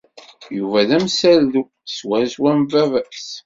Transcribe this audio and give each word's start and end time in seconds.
Yuba 0.57 0.79
d 0.87 0.91
amsaldu, 0.97 1.63
swaswa 1.95 2.49
am 2.55 2.61
baba-s. 2.71 3.27